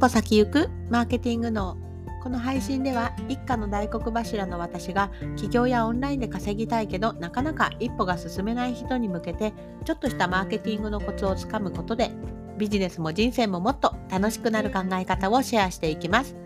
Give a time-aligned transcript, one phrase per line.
[0.00, 1.76] 歩先行くマーケティングの
[2.22, 9.52] この配信では一家の大黒柱の私が起業やオンラインで稼ぎたいけどなかなか一歩が進めない人に向けて
[9.84, 12.12] ちょっとしたマーケティングのコツをつかむことで
[12.58, 16.36] ビジネスも人生ももっと楽しくなる考え方をシェアしていきます。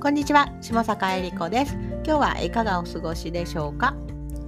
[0.00, 1.74] こんにちは、下坂恵理子です。
[1.74, 3.94] 今日はいかがお過ごしでしょうか？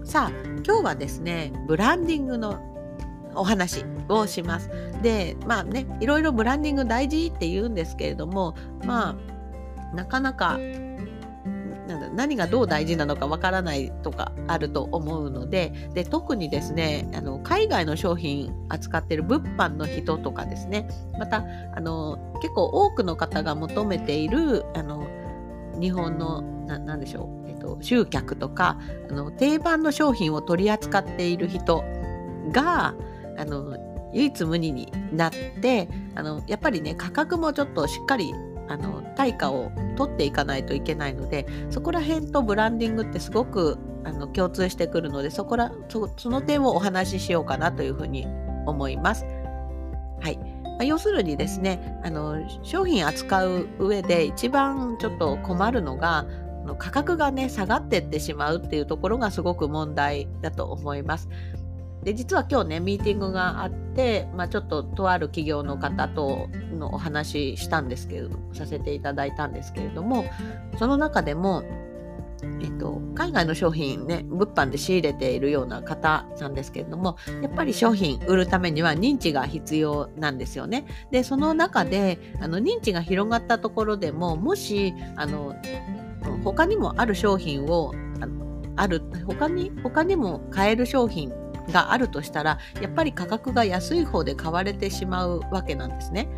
[0.04, 0.30] さあ、
[0.66, 2.75] 今日はですね、ブランディングの
[3.36, 4.70] お話をします。
[5.02, 10.58] で、まあね、いろいろブランディング大事って言うんですけれども、まあ、なかなか
[12.14, 21.44] 何がどう大事なのかわからないとかあると思うのでで特にですねあの海外の商品扱ってる物販の人とかですねまた
[21.74, 25.06] あの結構多くの方が求めているあの
[25.80, 28.78] 日本の何でしょう、えっと、集客とか
[29.10, 31.84] あの定番の商品を取り扱っている人
[32.50, 32.94] が
[33.38, 33.76] あの
[34.12, 38.32] 唯一無二になってあのやっぱりね価格もちょっとしっかり
[38.68, 48.26] あの対価を取っていかないといけないのでそこら辺とブランディングってすごくあの共通してくるのでそこらその点をお話ししようかなというふうに
[48.66, 49.24] 思います。
[50.20, 56.26] はいまあ、要するにですねあの商品扱う上で一番ちょっと困るのが
[56.78, 61.28] 価格がね下がってってしまうっていうところがすごく問題だと思います。
[62.06, 70.24] で実は今日ねミーティングがあって、まあ、ちょっととある企業の方とのお話したんですけれどもさせていただいたんですけれども
[70.78, 71.64] その中でも、
[72.62, 80.86] えっと、海外の商品ね物販で仕入れているような方なんですけれどもやっぱり商品売るためには認知が必要なんですよね。
[81.10, 85.56] でその中であの認知が広がったところでももしあの
[86.44, 91.32] 他にもある商品をあのある他に他にも買える商品
[91.70, 96.28] があるとしたらやっぱり価格が安い方で買われてしまうわけなんですね。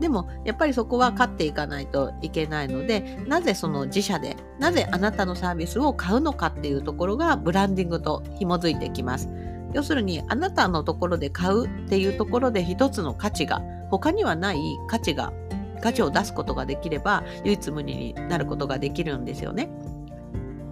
[0.00, 9.28] でもやっぱりそこは勝っていかないといけないのでなぜその自社でなぜあなたのサービスを買うのかっていうところがブランディングと紐づいてきます。
[9.72, 14.58] 要するにあなたのところで買うっていうところで一つの価値が他にはない
[14.88, 15.32] 価値が
[15.80, 19.70] 価値を出すことができれば唯一無二になることができるんですよね。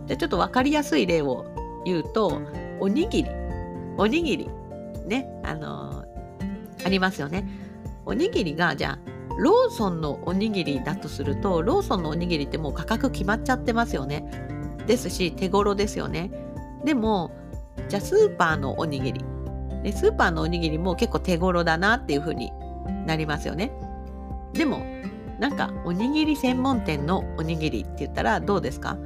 [0.06, 1.46] じゃあちょっと分かりやすい例を
[1.84, 2.40] 言うと
[2.80, 3.30] おにぎり
[4.00, 4.48] おにぎり、
[5.06, 7.46] ね、あのー、ありますよね。
[8.06, 8.98] おにぎりが、じゃあ、
[9.38, 14.24] ローソンのおにぎりだとすると、ローソンのおにぎりってもう価格決まっちゃってますよね。
[14.86, 16.30] ですし、手頃ですよね。
[16.82, 17.30] でも、
[17.90, 19.22] じゃあスーパーのおにぎり。
[19.82, 22.52] でスーパーのおにぎりも結構手頃だなっていう風に
[23.06, 23.70] なりますよね。
[24.54, 24.82] でも、
[25.38, 28.96] なんかおにぎり専門店のおにぎりって言ったらどうですか？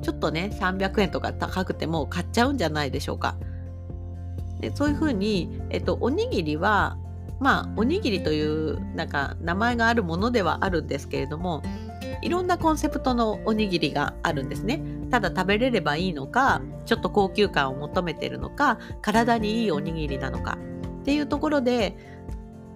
[0.00, 3.36] ちょっとね、300円とか高くても買っちゃうんじゃないでしょうか。
[4.60, 6.96] でそういうふうに、えっと、おにぎりは
[7.38, 11.62] まあおにぎりというなんか名前があるものではあるんですけれども
[12.22, 14.82] いろんなコンセプトのおにぎりがあるんですね。
[15.10, 20.58] ただ食べれればいいのかちょっと高級感を求めてるのか体にいいおにぎりなのか
[21.00, 21.96] っていうところで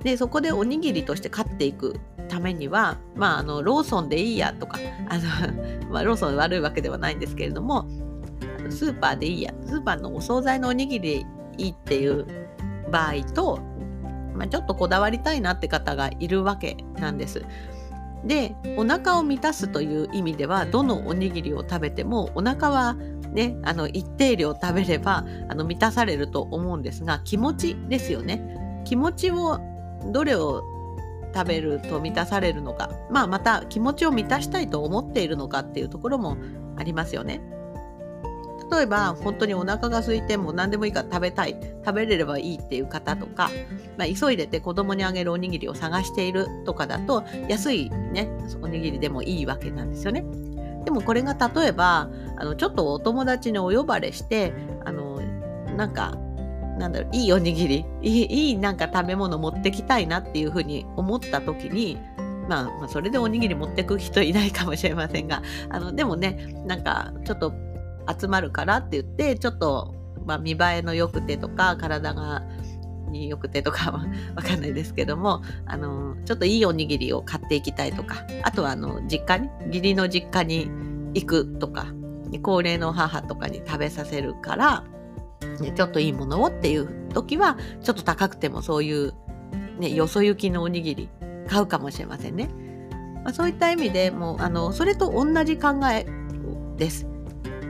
[0.03, 4.79] でそこでおにぎりとして勝っていくためには、まあ、あのローソンでいいやとか
[5.09, 7.87] あの、 まあ、ローソン悪いわけではないんですけれども
[8.71, 11.27] スーパーでいいやスーパーのお惣菜のおにぎり
[11.59, 12.27] いいっていう
[12.91, 13.61] 場合と、
[14.35, 17.45] まあ、ちょっとこだわりたいなって方がいるわけなんです。
[18.25, 22.95] でお腹を満たすという意味ではどのおにぎりを食べてもお腹は
[23.35, 29.61] ねあの一定量食べればあの満たされると思うんですが気持ちですよね気持ちを
[30.11, 30.63] どれを
[31.35, 36.37] 食べると満たされるのか、まあ、また気持ちを満たしたいと思っているのかっていうところも
[36.77, 37.41] ありますよね。
[38.71, 43.51] 例えば本当にお腹が空いても何でもいいから食べたい食べれればいいっていう方とか、
[43.97, 48.29] まあ、急いでて子供にあげるおにぎりを探しているとかだと安いね
[48.63, 50.25] おにぎりでもいいわけなんですよね。
[50.85, 54.53] でもこれが例えばあのちょっとお友達にお呼ばれして
[54.85, 55.21] あの
[55.77, 56.15] なんか
[56.79, 61.99] なんだろういいおにぎりいいいいなんか食べ物持ってきたいなっていうふうに思った時に
[62.49, 67.53] まあ、まあ、それでおにぎり持ってく人いないかもしれませんがあのでもねなんかちょっと
[68.09, 69.95] 集まるからって言ってちょっと、
[70.27, 72.43] まあ、見栄えの良くてとか体が
[73.11, 80.71] に良くてとかは わかんないですけどもあのちょっといいおにぎりを買っていきたいとかあとはあの実家に義理の実家に
[81.15, 81.87] 行くとか
[82.43, 84.85] 高齢の母とかに食べさせるから、
[85.77, 89.13] ちょっといいものをっていう時はちょっと高くてもそういう、
[89.79, 91.09] ね、よそ行きのおにぎり
[91.49, 92.49] 買うかもしれませんね。
[93.23, 96.07] まあ、そういった意味でもうあのそれと同じ考え
[96.77, 97.07] です。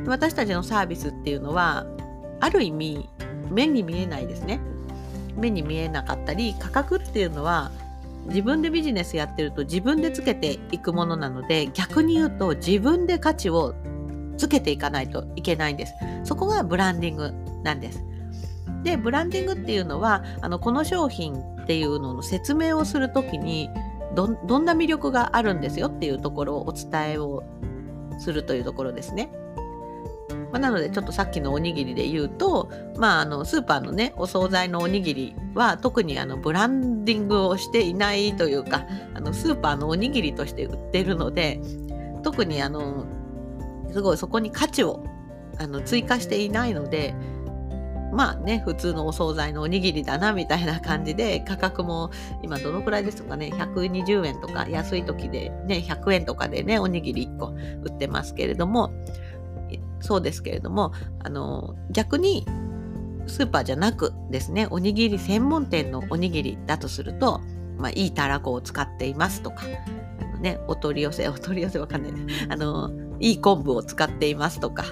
[0.06, 1.86] 私たちのサービスっていうのは
[2.40, 3.08] ある意味
[3.50, 4.60] 目に見えないですね
[5.36, 7.70] 目に見えなかったり価格っていうのは
[8.26, 13.74] 自分でビジネスやってると自分でつけていくものなので逆に言うと自分で価値を
[14.36, 15.94] つけていかないといけないんです。
[16.24, 18.02] そこがブランディングなんです。
[18.82, 23.70] でブランディングっていうのはあのこの商品っていうのの説明をする時に
[24.14, 27.42] どんな魅力があるんですよっていうところをお伝えを
[28.18, 29.30] するというところですね。
[30.52, 41.60] まあ、なのでちょっとさっきのおにぎりで言うと、まあ、あのスーパーのねお惣菜のおにぎりは特にあのブランディングをしていないというかあのスーパーのおにぎりとして売ってるので
[42.22, 43.06] 特にあの
[43.92, 45.04] すごいそこに価値を
[45.58, 47.14] あの追加していないので
[48.14, 52.10] まあね普通のお惣菜のおにぎりだなみたいな感じで価格も
[52.42, 58.92] 今どのくらいですかね120円とか安い時でね100円とかでねおにぎり1個売ってますけれども
[60.04, 62.46] そうですけれどもあの逆に
[63.26, 67.40] スーパーじゃなくですねおにぎり専門店のおにぎりだとすると、
[67.78, 69.62] まあ、いいたらこを使っていますとか
[70.20, 72.12] あの、ね、お取り寄せお取り寄せわかんない
[72.50, 74.84] あのいい昆布を使っていますとか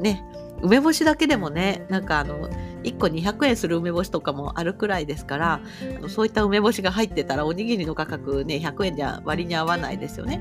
[0.00, 0.22] ね。
[0.62, 2.50] 梅干しだけでもねなんかあの
[2.82, 5.60] 1個200円する梅干しとかもあるくらいですから
[6.08, 10.40] そういった梅干しが入ってたらおにぎりの価格ね100円じゃ割に合わないですよね。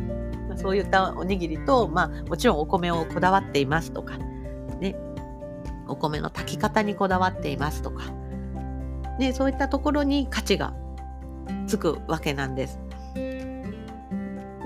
[0.56, 4.18] そういったおにぎりと、まあ、もちろんお米をこだわっていますとか、
[4.82, 4.96] ね、
[5.88, 8.12] お米の炊き方にこだわっていますとか、
[9.20, 10.74] ね、そういったところに価値が
[11.68, 12.80] つくわけなんです。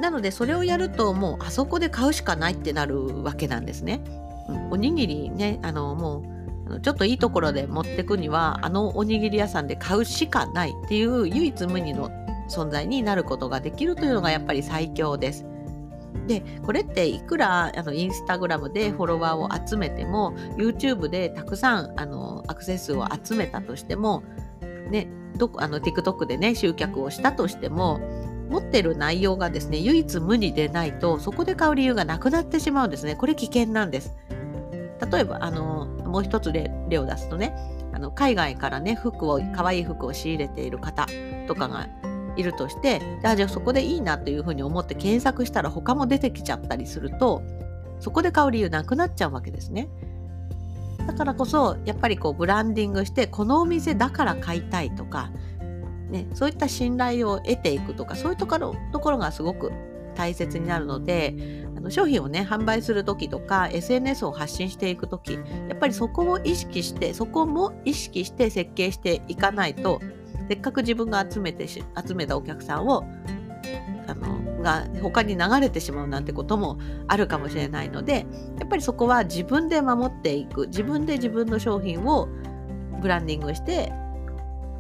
[0.01, 4.01] なのでそれをやるともうあそこで買うしかないってなるわけなんですね。
[4.49, 6.32] うん、おにぎりねあのもう
[6.81, 12.10] ちょっといいところで持ってくにはあのおにぎり屋さんで買うしかないっていう唯一無二の
[12.50, 15.45] 存在になることができるというのがやっぱり最強です。
[16.27, 24.24] でこれっていくらあのインスタグラムでフォロワーを集めても YouTube でたくさんあのアクセスを集めたとしても、
[24.89, 28.00] ね、どあの TikTok でね集客をしたとしても
[28.50, 34.13] 持ってる内容がですね唯一無二でないとそこで買う理由がなくなってしまうんですねこれ危険なんです
[35.05, 37.55] 例えばあのもう一つ例を出すとね
[37.94, 41.07] あの海外からね服を可愛い服を仕入れている方
[41.47, 41.88] とかが
[42.35, 47.44] いるとしてあじゃあそこでいいなというふうに思って検索したら他も出てきちゃったりすると
[48.00, 49.88] そこで買う理由なくなっちゃうわけですね。
[51.07, 55.31] だからこそやっぱりこうブランディングしてこのお店だから買いたいとか、
[56.09, 59.71] ね、そういった信頼を得ていくとかそういうところところがすごく
[60.13, 70.00] 大切になるのであの商品をね販売する時とか SNS を発信していく時やっぱりそこを意識してそこも意識して設計していかないと
[70.48, 71.83] せっかく自分が集めて集
[72.15, 73.06] めたお客さんを
[74.07, 76.77] あのが他に流れてしまうなんてことも
[77.07, 78.25] あるかもしれないので
[78.59, 82.27] やっぱりそこは自分で守っていく自分で自分の商品を
[83.01, 83.92] ブランディングして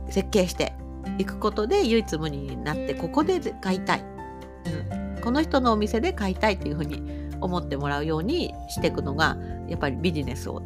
[0.09, 0.73] 設計して
[1.17, 7.01] いくことで唯一無二になってここで買いたい、うん、この人のお店で買いたいというふうに
[7.39, 9.37] 思ってもらうようにしていくのが
[9.69, 10.61] やっぱりビジネスを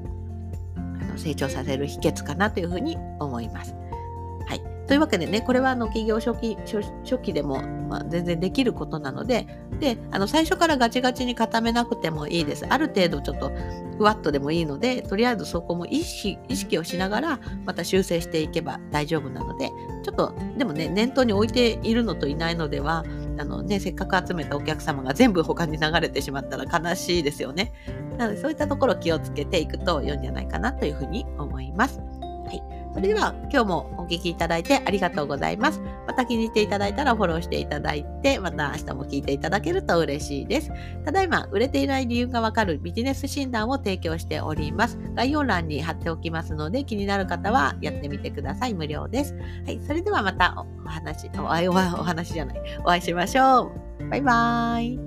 [1.16, 3.76] 成長させる秘訣かなというふうに思います。
[4.48, 6.58] はいというわけでね、これはあの企業初期
[7.04, 9.46] 初期でも、まあ、全然できることなので、
[9.82, 12.66] で、あの最初からガチガチに固めなくてもいいです。
[12.70, 13.52] ある程度ちょっと
[13.98, 19.68] ふわっとでもいいので、とりあえずそこも意識意識をしながら、また修正していけば大丈夫なので、
[20.04, 23.04] ちょっと、でもね、念頭に置いているのといないのでは、
[23.40, 27.74] あのね、せっかく集めたお客様が全部他に流れてしまったら悲しいですよね。
[28.18, 32.00] なので、そういったところ気をつけていくと良いんじゃないかなというふうに思います。
[32.00, 32.77] はい。
[32.98, 35.80] それでは今日もお聴きいただいてありがとうございます。
[36.08, 40.72] また気に入っていただいたらフォローしていただいて、また明日も聞いていただけると嬉しいです。
[41.06, 44.98] ただいま、売れていない理由がわかるビジネス診断を提供しております。
[45.14, 48.74] 概要欄に貼っておきますので、気になる方はやってみてください。
[48.74, 49.36] 無料です。
[49.36, 49.80] はい。
[49.86, 52.62] それではまたお話、おおお話じゃない。
[52.80, 54.10] お会いしましょう。
[54.10, 55.07] バイバーイ。